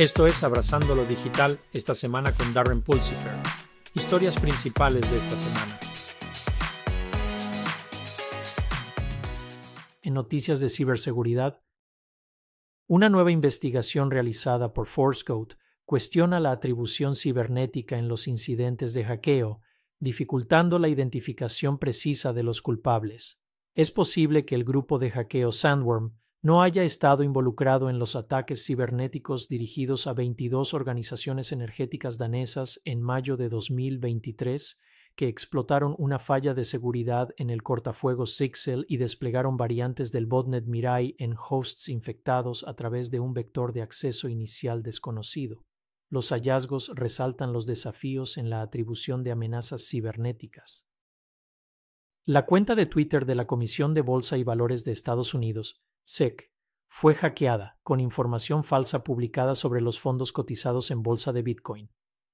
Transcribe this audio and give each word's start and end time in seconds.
Esto 0.00 0.26
es 0.26 0.42
Abrazando 0.42 0.94
lo 0.94 1.04
Digital 1.04 1.60
esta 1.74 1.94
semana 1.94 2.32
con 2.32 2.54
Darren 2.54 2.80
Pulsifer. 2.80 3.34
Historias 3.92 4.40
principales 4.40 5.10
de 5.10 5.18
esta 5.18 5.36
semana. 5.36 5.78
En 10.00 10.14
noticias 10.14 10.60
de 10.60 10.70
ciberseguridad, 10.70 11.60
una 12.86 13.10
nueva 13.10 13.30
investigación 13.30 14.10
realizada 14.10 14.72
por 14.72 14.86
ForceCode 14.86 15.56
cuestiona 15.84 16.40
la 16.40 16.52
atribución 16.52 17.14
cibernética 17.14 17.98
en 17.98 18.08
los 18.08 18.26
incidentes 18.26 18.94
de 18.94 19.04
hackeo, 19.04 19.60
dificultando 19.98 20.78
la 20.78 20.88
identificación 20.88 21.76
precisa 21.78 22.32
de 22.32 22.42
los 22.42 22.62
culpables. 22.62 23.38
Es 23.74 23.90
posible 23.90 24.46
que 24.46 24.54
el 24.54 24.64
grupo 24.64 24.98
de 24.98 25.10
hackeo 25.10 25.52
Sandworm 25.52 26.14
no 26.42 26.62
haya 26.62 26.84
estado 26.84 27.22
involucrado 27.22 27.90
en 27.90 27.98
los 27.98 28.16
ataques 28.16 28.64
cibernéticos 28.64 29.46
dirigidos 29.46 30.06
a 30.06 30.14
22 30.14 30.72
organizaciones 30.72 31.52
energéticas 31.52 32.16
danesas 32.16 32.80
en 32.86 33.02
mayo 33.02 33.36
de 33.36 33.50
2023 33.50 34.78
que 35.16 35.28
explotaron 35.28 35.94
una 35.98 36.18
falla 36.18 36.54
de 36.54 36.64
seguridad 36.64 37.28
en 37.36 37.50
el 37.50 37.62
cortafuegos 37.62 38.36
Sixel 38.36 38.86
y 38.88 38.96
desplegaron 38.96 39.58
variantes 39.58 40.12
del 40.12 40.24
botnet 40.24 40.64
Mirai 40.64 41.14
en 41.18 41.34
hosts 41.36 41.90
infectados 41.90 42.64
a 42.66 42.74
través 42.74 43.10
de 43.10 43.20
un 43.20 43.34
vector 43.34 43.74
de 43.74 43.82
acceso 43.82 44.28
inicial 44.30 44.82
desconocido. 44.82 45.62
Los 46.08 46.30
hallazgos 46.30 46.90
resaltan 46.94 47.52
los 47.52 47.66
desafíos 47.66 48.38
en 48.38 48.48
la 48.48 48.62
atribución 48.62 49.22
de 49.22 49.32
amenazas 49.32 49.86
cibernéticas. 49.86 50.86
La 52.24 52.46
cuenta 52.46 52.74
de 52.74 52.86
Twitter 52.86 53.26
de 53.26 53.34
la 53.34 53.46
Comisión 53.46 53.92
de 53.92 54.00
Bolsa 54.00 54.38
y 54.38 54.44
Valores 54.44 54.84
de 54.84 54.92
Estados 54.92 55.34
Unidos 55.34 55.82
SEC 56.04 56.50
fue 56.88 57.14
hackeada 57.14 57.78
con 57.82 58.00
información 58.00 58.64
falsa 58.64 59.04
publicada 59.04 59.54
sobre 59.54 59.80
los 59.80 60.00
fondos 60.00 60.32
cotizados 60.32 60.90
en 60.90 61.02
bolsa 61.02 61.32
de 61.32 61.42
Bitcoin. 61.42 61.90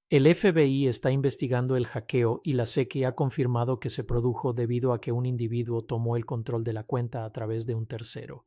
El 0.09 0.33
FBI 0.33 0.87
está 0.87 1.11
investigando 1.11 1.75
el 1.75 1.85
hackeo 1.85 2.41
y 2.43 2.53
la 2.53 2.65
SEC 2.65 3.03
ha 3.05 3.13
confirmado 3.13 3.79
que 3.79 3.89
se 3.89 4.03
produjo 4.03 4.53
debido 4.53 4.93
a 4.93 5.01
que 5.01 5.11
un 5.11 5.25
individuo 5.25 5.83
tomó 5.83 6.15
el 6.15 6.25
control 6.25 6.63
de 6.63 6.73
la 6.73 6.83
cuenta 6.83 7.25
a 7.25 7.31
través 7.31 7.65
de 7.65 7.75
un 7.75 7.87
tercero. 7.87 8.45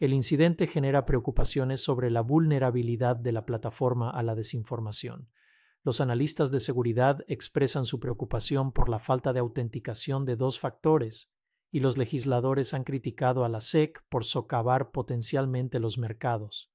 El 0.00 0.12
incidente 0.12 0.66
genera 0.66 1.04
preocupaciones 1.04 1.80
sobre 1.80 2.10
la 2.10 2.22
vulnerabilidad 2.22 3.16
de 3.16 3.32
la 3.32 3.44
plataforma 3.44 4.10
a 4.10 4.22
la 4.22 4.34
desinformación. 4.34 5.28
Los 5.82 6.00
analistas 6.00 6.50
de 6.50 6.60
seguridad 6.60 7.18
expresan 7.28 7.84
su 7.84 8.00
preocupación 8.00 8.72
por 8.72 8.88
la 8.88 8.98
falta 8.98 9.34
de 9.34 9.40
autenticación 9.40 10.24
de 10.24 10.36
dos 10.36 10.58
factores 10.58 11.30
y 11.74 11.80
los 11.80 11.98
legisladores 11.98 12.72
han 12.72 12.84
criticado 12.84 13.44
a 13.44 13.48
la 13.48 13.60
SEC 13.60 14.00
por 14.08 14.22
socavar 14.22 14.92
potencialmente 14.92 15.80
los 15.80 15.98
mercados. 15.98 16.70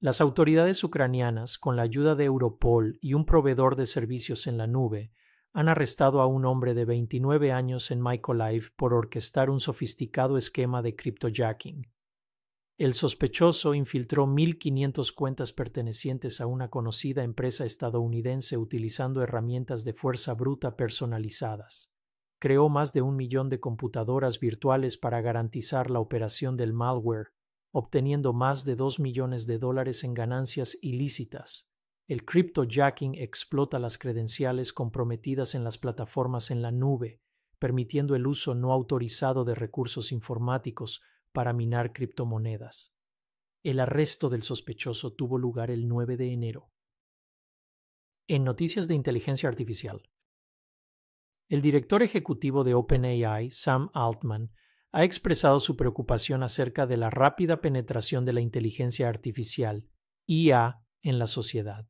Las 0.00 0.20
autoridades 0.20 0.82
ucranianas, 0.82 1.58
con 1.58 1.76
la 1.76 1.82
ayuda 1.82 2.16
de 2.16 2.24
Europol 2.24 2.98
y 3.00 3.14
un 3.14 3.24
proveedor 3.24 3.76
de 3.76 3.86
servicios 3.86 4.48
en 4.48 4.58
la 4.58 4.66
nube, 4.66 5.12
han 5.52 5.68
arrestado 5.68 6.20
a 6.22 6.26
un 6.26 6.44
hombre 6.44 6.74
de 6.74 6.84
29 6.86 7.52
años 7.52 7.92
en 7.92 8.02
Mykolaiv 8.02 8.74
por 8.74 8.94
orquestar 8.94 9.48
un 9.48 9.60
sofisticado 9.60 10.36
esquema 10.36 10.82
de 10.82 10.96
cryptojacking. 10.96 11.86
El 12.78 12.94
sospechoso 12.94 13.74
infiltró 13.74 14.26
1.500 14.26 15.14
cuentas 15.14 15.52
pertenecientes 15.52 16.40
a 16.40 16.46
una 16.46 16.68
conocida 16.68 17.22
empresa 17.22 17.64
estadounidense 17.64 18.56
utilizando 18.56 19.22
herramientas 19.22 19.84
de 19.84 19.92
fuerza 19.92 20.34
bruta 20.34 20.76
personalizadas 20.76 21.91
creó 22.42 22.68
más 22.68 22.92
de 22.92 23.02
un 23.02 23.14
millón 23.14 23.48
de 23.48 23.60
computadoras 23.60 24.40
virtuales 24.40 24.96
para 24.96 25.20
garantizar 25.20 25.90
la 25.90 26.00
operación 26.00 26.56
del 26.56 26.72
malware, 26.72 27.28
obteniendo 27.70 28.32
más 28.32 28.64
de 28.64 28.74
dos 28.74 28.98
millones 28.98 29.46
de 29.46 29.58
dólares 29.58 30.02
en 30.02 30.12
ganancias 30.12 30.76
ilícitas. 30.82 31.70
El 32.08 32.24
cryptojacking 32.24 33.14
explota 33.14 33.78
las 33.78 33.96
credenciales 33.96 34.72
comprometidas 34.72 35.54
en 35.54 35.62
las 35.62 35.78
plataformas 35.78 36.50
en 36.50 36.62
la 36.62 36.72
nube, 36.72 37.20
permitiendo 37.60 38.16
el 38.16 38.26
uso 38.26 38.56
no 38.56 38.72
autorizado 38.72 39.44
de 39.44 39.54
recursos 39.54 40.10
informáticos 40.10 41.00
para 41.30 41.52
minar 41.52 41.92
criptomonedas. 41.92 42.92
El 43.62 43.78
arresto 43.78 44.28
del 44.28 44.42
sospechoso 44.42 45.12
tuvo 45.12 45.38
lugar 45.38 45.70
el 45.70 45.86
9 45.86 46.16
de 46.16 46.32
enero. 46.32 46.72
En 48.26 48.42
noticias 48.42 48.88
de 48.88 48.96
inteligencia 48.96 49.48
artificial, 49.48 50.02
el 51.48 51.60
director 51.60 52.02
ejecutivo 52.02 52.64
de 52.64 52.74
OpenAI, 52.74 53.50
Sam 53.50 53.90
Altman, 53.94 54.50
ha 54.92 55.04
expresado 55.04 55.58
su 55.58 55.76
preocupación 55.76 56.42
acerca 56.42 56.86
de 56.86 56.96
la 56.98 57.10
rápida 57.10 57.60
penetración 57.60 58.24
de 58.24 58.34
la 58.34 58.40
inteligencia 58.40 59.08
artificial, 59.08 59.86
IA, 60.26 60.82
en 61.02 61.18
la 61.18 61.26
sociedad. 61.26 61.88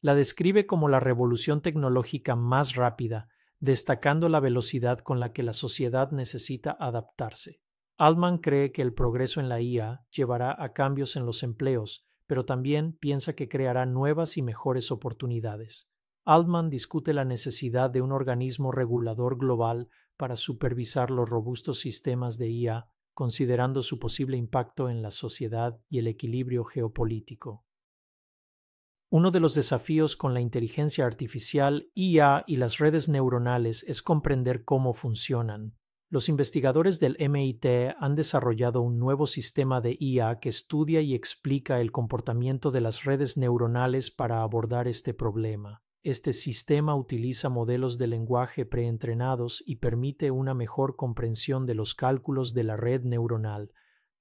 La 0.00 0.14
describe 0.14 0.66
como 0.66 0.88
la 0.88 1.00
revolución 1.00 1.60
tecnológica 1.60 2.34
más 2.34 2.74
rápida, 2.74 3.28
destacando 3.58 4.28
la 4.30 4.40
velocidad 4.40 4.98
con 5.00 5.20
la 5.20 5.32
que 5.32 5.42
la 5.42 5.52
sociedad 5.52 6.10
necesita 6.12 6.76
adaptarse. 6.80 7.60
Altman 7.98 8.38
cree 8.38 8.72
que 8.72 8.80
el 8.80 8.94
progreso 8.94 9.40
en 9.40 9.50
la 9.50 9.60
IA 9.60 10.06
llevará 10.10 10.56
a 10.58 10.72
cambios 10.72 11.16
en 11.16 11.26
los 11.26 11.42
empleos, 11.42 12.06
pero 12.26 12.46
también 12.46 12.94
piensa 12.94 13.34
que 13.34 13.48
creará 13.48 13.84
nuevas 13.84 14.38
y 14.38 14.42
mejores 14.42 14.90
oportunidades. 14.90 15.89
Altman 16.24 16.68
discute 16.68 17.14
la 17.14 17.24
necesidad 17.24 17.90
de 17.90 18.02
un 18.02 18.12
organismo 18.12 18.72
regulador 18.72 19.38
global 19.38 19.88
para 20.16 20.36
supervisar 20.36 21.10
los 21.10 21.28
robustos 21.28 21.80
sistemas 21.80 22.36
de 22.36 22.50
IA, 22.50 22.88
considerando 23.14 23.82
su 23.82 23.98
posible 23.98 24.36
impacto 24.36 24.90
en 24.90 25.02
la 25.02 25.10
sociedad 25.10 25.80
y 25.88 25.98
el 25.98 26.06
equilibrio 26.06 26.64
geopolítico. 26.64 27.64
Uno 29.12 29.30
de 29.30 29.40
los 29.40 29.54
desafíos 29.54 30.14
con 30.14 30.34
la 30.34 30.40
inteligencia 30.40 31.04
artificial, 31.04 31.90
IA 31.94 32.44
y 32.46 32.56
las 32.56 32.78
redes 32.78 33.08
neuronales 33.08 33.82
es 33.88 34.02
comprender 34.02 34.64
cómo 34.64 34.92
funcionan. 34.92 35.74
Los 36.10 36.28
investigadores 36.28 37.00
del 37.00 37.16
MIT 37.18 37.94
han 37.98 38.14
desarrollado 38.14 38.82
un 38.82 38.98
nuevo 38.98 39.26
sistema 39.26 39.80
de 39.80 39.96
IA 39.98 40.38
que 40.38 40.48
estudia 40.48 41.00
y 41.00 41.14
explica 41.14 41.80
el 41.80 41.92
comportamiento 41.92 42.70
de 42.70 42.80
las 42.82 43.04
redes 43.04 43.36
neuronales 43.36 44.10
para 44.10 44.42
abordar 44.42 44.86
este 44.86 45.14
problema. 45.14 45.82
Este 46.02 46.32
sistema 46.32 46.94
utiliza 46.94 47.50
modelos 47.50 47.98
de 47.98 48.06
lenguaje 48.06 48.64
preentrenados 48.64 49.62
y 49.66 49.76
permite 49.76 50.30
una 50.30 50.54
mejor 50.54 50.96
comprensión 50.96 51.66
de 51.66 51.74
los 51.74 51.94
cálculos 51.94 52.54
de 52.54 52.64
la 52.64 52.76
red 52.78 53.02
neuronal. 53.02 53.72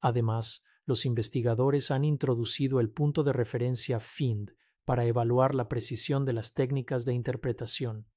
Además, 0.02 0.62
los 0.86 1.06
investigadores 1.06 1.90
han 1.90 2.04
introducido 2.04 2.82
el 2.82 2.90
punto 2.90 3.24
de 3.24 3.32
referencia 3.32 4.02
FIND 4.02 4.52
para 4.84 5.06
evaluar 5.06 5.56
la 5.56 5.70
precisión 5.70 6.26
de 6.26 6.34
las 6.34 6.54
técnicas 6.54 7.06
de 7.06 7.14
interpretación. 7.14 8.08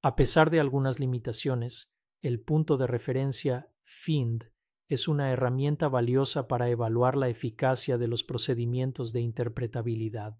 A 0.00 0.16
pesar 0.16 0.48
de 0.48 0.60
algunas 0.60 0.98
limitaciones, 0.98 1.92
el 2.22 2.40
punto 2.40 2.78
de 2.78 2.86
referencia 2.86 3.70
FIND 3.82 4.44
es 4.88 5.08
una 5.08 5.30
herramienta 5.30 5.88
valiosa 5.88 6.48
para 6.48 6.70
evaluar 6.70 7.16
la 7.16 7.28
eficacia 7.28 7.98
de 7.98 8.08
los 8.08 8.24
procedimientos 8.24 9.12
de 9.12 9.20
interpretabilidad. 9.20 10.38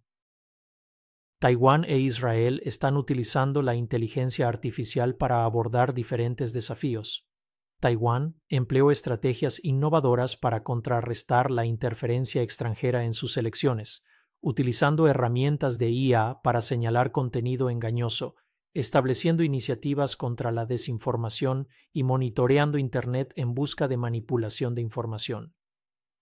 Taiwán 1.41 1.85
e 1.85 1.99
Israel 1.99 2.61
están 2.67 2.99
utilizando 2.99 3.63
la 3.63 3.75
inteligencia 3.75 4.47
artificial 4.47 5.17
para 5.17 5.47
abordar 5.47 5.95
diferentes 5.95 6.53
desafíos. 6.53 7.27
Taiwán 7.81 8.39
empleó 8.51 8.91
estrategias 8.91 9.59
innovadoras 9.65 10.37
para 10.37 10.63
contrarrestar 10.63 11.51
la 11.51 11.65
interferencia 11.65 12.43
extranjera 12.43 13.07
en 13.07 13.15
sus 13.15 13.39
elecciones, 13.39 14.05
utilizando 14.43 15.09
herramientas 15.09 15.79
de 15.79 15.89
IA 15.89 16.41
para 16.45 16.61
señalar 16.61 17.11
contenido 17.11 17.71
engañoso, 17.71 18.35
estableciendo 18.75 19.43
iniciativas 19.43 20.17
contra 20.17 20.53
la 20.53 20.67
desinformación 20.67 21.69
y 21.91 22.03
monitoreando 22.03 22.77
Internet 22.77 23.33
en 23.37 23.55
busca 23.55 23.89
de 23.89 23.97
manipulación 23.97 24.75
de 24.75 24.83
información. 24.83 25.55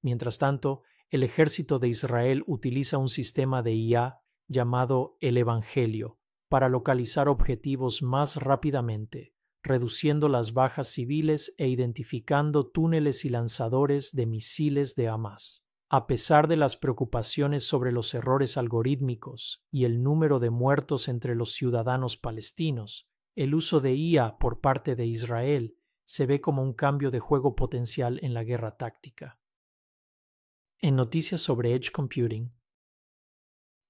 Mientras 0.00 0.38
tanto, 0.38 0.82
el 1.10 1.24
ejército 1.24 1.80
de 1.80 1.88
Israel 1.88 2.44
utiliza 2.46 2.98
un 2.98 3.08
sistema 3.08 3.62
de 3.62 3.74
IA 3.74 4.20
llamado 4.48 5.16
el 5.20 5.36
Evangelio 5.36 6.18
para 6.48 6.68
localizar 6.68 7.28
objetivos 7.28 8.02
más 8.02 8.36
rápidamente, 8.36 9.34
reduciendo 9.62 10.28
las 10.28 10.54
bajas 10.54 10.88
civiles 10.88 11.54
e 11.58 11.68
identificando 11.68 12.66
túneles 12.66 13.24
y 13.24 13.28
lanzadores 13.28 14.12
de 14.12 14.26
misiles 14.26 14.94
de 14.94 15.08
Hamas. 15.08 15.64
A 15.90 16.06
pesar 16.06 16.48
de 16.48 16.56
las 16.56 16.76
preocupaciones 16.76 17.64
sobre 17.64 17.92
los 17.92 18.12
errores 18.14 18.56
algorítmicos 18.56 19.64
y 19.70 19.84
el 19.84 20.02
número 20.02 20.38
de 20.38 20.50
muertos 20.50 21.08
entre 21.08 21.34
los 21.34 21.52
ciudadanos 21.52 22.16
palestinos, 22.16 23.08
el 23.34 23.54
uso 23.54 23.80
de 23.80 23.94
IA 23.94 24.38
por 24.38 24.60
parte 24.60 24.96
de 24.96 25.06
Israel 25.06 25.76
se 26.04 26.26
ve 26.26 26.40
como 26.40 26.62
un 26.62 26.72
cambio 26.72 27.10
de 27.10 27.20
juego 27.20 27.54
potencial 27.54 28.18
en 28.22 28.34
la 28.34 28.44
guerra 28.44 28.76
táctica. 28.76 29.38
En 30.80 30.96
noticias 30.96 31.40
sobre 31.40 31.74
Edge 31.74 31.90
Computing, 31.90 32.52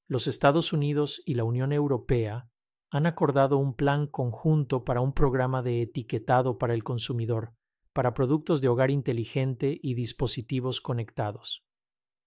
los 0.09 0.27
Estados 0.27 0.73
Unidos 0.73 1.23
y 1.27 1.35
la 1.35 1.45
Unión 1.45 1.71
Europea 1.71 2.51
han 2.91 3.05
acordado 3.05 3.59
un 3.59 3.75
plan 3.75 4.07
conjunto 4.07 4.83
para 4.83 5.03
un 5.03 5.13
programa 5.13 5.63
de 5.63 5.83
etiquetado 5.83 6.57
para 6.57 6.73
el 6.73 6.83
consumidor, 6.83 7.53
para 7.93 8.15
productos 8.15 8.63
de 8.63 8.69
hogar 8.69 8.91
inteligente 8.91 9.79
y 9.83 9.95
dispositivos 9.95 10.81
conectados. 10.81 11.67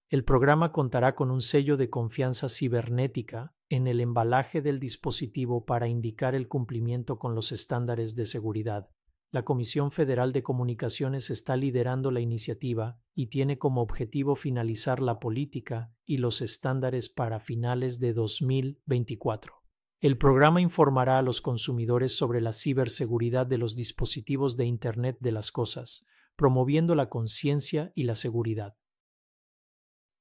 El 0.09 0.23
programa 0.23 0.71
contará 0.71 1.15
con 1.15 1.31
un 1.31 1.41
sello 1.41 1.75
de 1.75 1.89
confianza 1.89 2.49
cibernética 2.49 3.55
en 3.67 3.87
el 3.87 3.99
embalaje 3.99 4.61
del 4.61 4.77
dispositivo 4.77 5.65
para 5.65 5.87
indicar 5.87 6.35
el 6.35 6.47
cumplimiento 6.47 7.17
con 7.17 7.33
los 7.33 7.51
estándares 7.51 8.15
de 8.15 8.27
seguridad. 8.27 8.89
La 9.33 9.43
Comisión 9.43 9.91
Federal 9.91 10.33
de 10.33 10.43
Comunicaciones 10.43 11.29
está 11.29 11.55
liderando 11.55 12.11
la 12.11 12.19
iniciativa 12.19 12.99
y 13.15 13.27
tiene 13.27 13.57
como 13.57 13.81
objetivo 13.81 14.35
finalizar 14.35 14.99
la 14.99 15.21
política 15.21 15.93
y 16.05 16.17
los 16.17 16.41
estándares 16.41 17.07
para 17.07 17.39
finales 17.39 18.01
de 18.01 18.11
2024. 18.11 19.53
El 20.01 20.17
programa 20.17 20.59
informará 20.59 21.17
a 21.17 21.21
los 21.21 21.39
consumidores 21.39 22.13
sobre 22.17 22.41
la 22.41 22.51
ciberseguridad 22.51 23.47
de 23.47 23.57
los 23.57 23.77
dispositivos 23.77 24.57
de 24.57 24.65
Internet 24.65 25.15
de 25.21 25.31
las 25.31 25.53
Cosas, 25.53 26.05
promoviendo 26.35 26.93
la 26.93 27.07
conciencia 27.07 27.93
y 27.95 28.03
la 28.03 28.15
seguridad. 28.15 28.75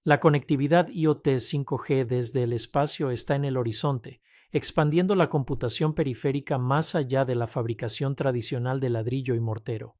La 0.05 0.21
conectividad 0.21 0.87
IoT 0.87 1.27
5G 1.27 2.07
desde 2.07 2.45
el 2.45 2.53
espacio 2.53 3.11
está 3.11 3.35
en 3.35 3.45
el 3.45 3.57
horizonte 3.57 4.21
expandiendo 4.53 5.15
la 5.15 5.29
computación 5.29 5.95
periférica 5.95 6.59
más 6.59 6.97
allá 6.97 7.25
de 7.25 7.37
la 7.37 7.47
fabricación 7.47 8.17
tradicional 8.17 8.81
de 8.81 8.91
ladrillo 8.91 9.37
y 9.37 9.41
mortero. 9.41 9.97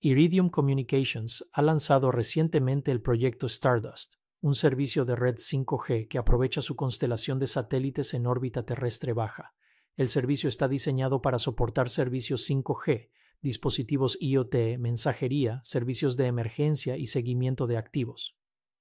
Iridium 0.00 0.50
Communications 0.50 1.48
ha 1.52 1.62
lanzado 1.62 2.10
recientemente 2.10 2.90
el 2.90 3.00
proyecto 3.00 3.46
Stardust, 3.46 4.14
un 4.40 4.54
servicio 4.54 5.04
de 5.04 5.14
red 5.14 5.36
5G 5.36 6.08
que 6.08 6.18
aprovecha 6.18 6.60
su 6.60 6.74
constelación 6.74 7.38
de 7.38 7.46
satélites 7.46 8.12
en 8.12 8.26
órbita 8.26 8.64
terrestre 8.64 9.12
baja. 9.12 9.54
El 9.96 10.08
servicio 10.08 10.48
está 10.48 10.66
diseñado 10.66 11.22
para 11.22 11.38
soportar 11.38 11.88
servicios 11.88 12.50
5G, 12.50 13.10
dispositivos 13.40 14.18
IoT, 14.20 14.78
mensajería, 14.78 15.60
servicios 15.62 16.16
de 16.16 16.26
emergencia 16.26 16.96
y 16.96 17.06
seguimiento 17.06 17.68
de 17.68 17.76
activos. 17.76 18.36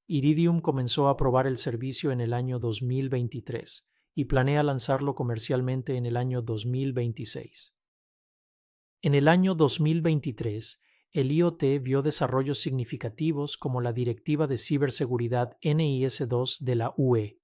Iridium 0.07 0.61
comenzó 0.61 1.09
a 1.09 1.15
probar 1.15 1.45
el 1.45 1.57
servicio 1.57 2.11
en 2.11 2.21
el 2.21 2.33
año 2.33 2.57
2023 2.57 3.85
y 4.15 4.25
planea 4.25 4.63
lanzarlo 4.63 5.13
comercialmente 5.13 5.97
en 5.97 6.05
el 6.05 6.15
año 6.17 6.41
2026. 6.41 7.75
En 9.01 9.13
el 9.13 9.27
año 9.27 9.53
2023, 9.53 10.81
el 11.11 11.31
IoT 11.31 11.63
vio 11.81 12.01
desarrollos 12.01 12.59
significativos 12.59 13.57
como 13.57 13.81
la 13.81 13.93
Directiva 13.93 14.47
de 14.47 14.57
Ciberseguridad 14.57 15.57
NIS-2 15.61 16.59
de 16.59 16.75
la 16.75 16.93
UE, 16.97 17.39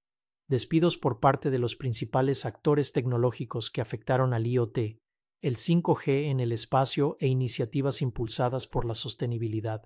despidos 0.48 0.96
por 0.96 1.20
parte 1.20 1.50
de 1.50 1.58
los 1.58 1.76
principales 1.76 2.44
actores 2.44 2.92
tecnológicos 2.92 3.70
que 3.70 3.80
afectaron 3.80 4.34
al 4.34 4.46
IoT, 4.46 4.78
el 5.40 5.56
5G 5.56 6.30
en 6.30 6.40
el 6.40 6.52
espacio 6.52 7.16
e 7.20 7.28
iniciativas 7.28 8.00
impulsadas 8.02 8.66
por 8.66 8.84
la 8.84 8.94
sostenibilidad. 8.94 9.82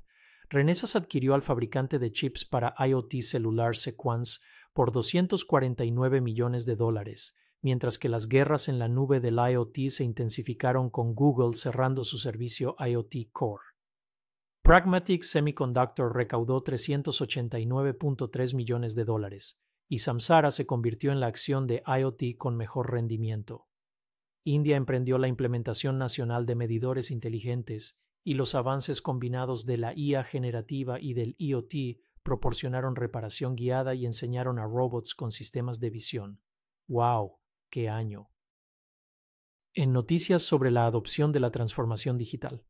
Renesas 0.48 0.96
adquirió 0.96 1.34
al 1.34 1.42
fabricante 1.42 1.98
de 1.98 2.12
chips 2.12 2.44
para 2.44 2.74
IoT 2.78 3.20
celular 3.22 3.76
Sequance 3.76 4.40
por 4.76 4.92
249 4.92 6.20
millones 6.20 6.66
de 6.66 6.76
dólares, 6.76 7.34
mientras 7.62 7.98
que 7.98 8.10
las 8.10 8.28
guerras 8.28 8.68
en 8.68 8.78
la 8.78 8.88
nube 8.88 9.20
del 9.20 9.38
IoT 9.38 9.88
se 9.88 10.04
intensificaron 10.04 10.90
con 10.90 11.14
Google 11.14 11.56
cerrando 11.56 12.04
su 12.04 12.18
servicio 12.18 12.76
IoT 12.78 13.32
Core. 13.32 13.64
Pragmatic 14.62 15.22
Semiconductor 15.22 16.14
recaudó 16.14 16.62
389.3 16.62 18.54
millones 18.54 18.94
de 18.94 19.04
dólares, 19.04 19.58
y 19.88 19.98
Samsara 19.98 20.50
se 20.50 20.66
convirtió 20.66 21.10
en 21.10 21.20
la 21.20 21.28
acción 21.28 21.66
de 21.66 21.82
IoT 21.86 22.36
con 22.36 22.54
mejor 22.54 22.92
rendimiento. 22.92 23.68
India 24.44 24.76
emprendió 24.76 25.16
la 25.16 25.28
implementación 25.28 25.96
nacional 25.96 26.44
de 26.44 26.54
medidores 26.54 27.10
inteligentes 27.10 27.96
y 28.22 28.34
los 28.34 28.54
avances 28.54 29.00
combinados 29.00 29.64
de 29.64 29.78
la 29.78 29.94
IA 29.96 30.22
generativa 30.22 31.00
y 31.00 31.14
del 31.14 31.34
IoT 31.38 31.72
proporcionaron 32.26 32.96
reparación 32.96 33.54
guiada 33.54 33.94
y 33.94 34.04
enseñaron 34.04 34.58
a 34.58 34.64
robots 34.64 35.14
con 35.14 35.30
sistemas 35.30 35.78
de 35.78 35.90
visión. 35.90 36.40
¡Wow! 36.88 37.38
¡Qué 37.70 37.88
año! 37.88 38.32
En 39.74 39.92
noticias 39.92 40.42
sobre 40.42 40.72
la 40.72 40.86
adopción 40.86 41.30
de 41.30 41.38
la 41.38 41.52
transformación 41.52 42.18
digital. 42.18 42.64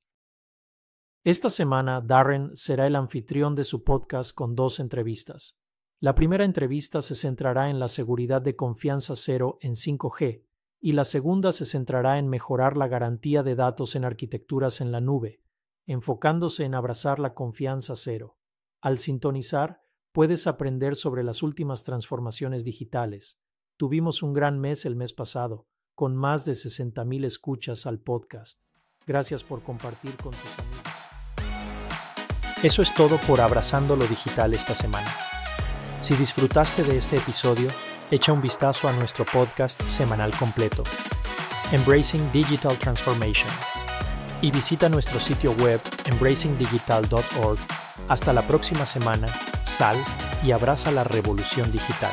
Esta 1.24 1.48
semana, 1.48 2.02
Darren 2.02 2.54
será 2.54 2.86
el 2.86 2.96
anfitrión 2.96 3.54
de 3.54 3.64
su 3.64 3.82
podcast 3.82 4.34
con 4.34 4.54
dos 4.54 4.78
entrevistas. 4.78 5.56
La 6.00 6.14
primera 6.14 6.44
entrevista 6.44 7.00
se 7.00 7.14
centrará 7.14 7.70
en 7.70 7.78
la 7.78 7.88
seguridad 7.88 8.42
de 8.42 8.56
confianza 8.56 9.16
cero 9.16 9.56
en 9.62 9.72
5G 9.72 10.44
y 10.80 10.92
la 10.92 11.04
segunda 11.04 11.50
se 11.52 11.64
centrará 11.64 12.18
en 12.18 12.28
mejorar 12.28 12.76
la 12.76 12.88
garantía 12.88 13.42
de 13.42 13.54
datos 13.54 13.96
en 13.96 14.04
arquitecturas 14.04 14.82
en 14.82 14.92
la 14.92 15.00
nube, 15.00 15.40
enfocándose 15.86 16.64
en 16.64 16.74
abrazar 16.74 17.18
la 17.18 17.32
confianza 17.32 17.96
cero. 17.96 18.35
Al 18.86 18.98
sintonizar, 18.98 19.82
puedes 20.12 20.46
aprender 20.46 20.94
sobre 20.94 21.24
las 21.24 21.42
últimas 21.42 21.82
transformaciones 21.82 22.62
digitales. 22.62 23.40
Tuvimos 23.76 24.22
un 24.22 24.32
gran 24.32 24.60
mes 24.60 24.84
el 24.84 24.94
mes 24.94 25.12
pasado, 25.12 25.66
con 25.96 26.14
más 26.14 26.44
de 26.44 26.52
60.000 26.52 27.24
escuchas 27.24 27.84
al 27.86 27.98
podcast. 27.98 28.62
Gracias 29.04 29.42
por 29.42 29.64
compartir 29.64 30.16
con 30.16 30.30
tus 30.30 30.58
amigos. 30.60 30.82
Eso 32.62 32.80
es 32.80 32.94
todo 32.94 33.16
por 33.26 33.40
Abrazando 33.40 33.96
lo 33.96 34.06
Digital 34.06 34.54
esta 34.54 34.76
semana. 34.76 35.10
Si 36.00 36.14
disfrutaste 36.14 36.84
de 36.84 36.96
este 36.96 37.16
episodio, 37.16 37.70
echa 38.12 38.32
un 38.32 38.40
vistazo 38.40 38.88
a 38.88 38.92
nuestro 38.92 39.24
podcast 39.24 39.82
semanal 39.88 40.30
completo, 40.38 40.84
Embracing 41.72 42.30
Digital 42.30 42.78
Transformation, 42.78 43.50
y 44.42 44.52
visita 44.52 44.88
nuestro 44.88 45.18
sitio 45.18 45.54
web 45.54 45.80
embracingdigital.org 46.04 47.85
hasta 48.08 48.32
la 48.32 48.42
próxima 48.42 48.86
semana, 48.86 49.28
sal 49.64 49.96
y 50.42 50.52
abraza 50.52 50.90
la 50.90 51.04
revolución 51.04 51.70
digital. 51.72 52.12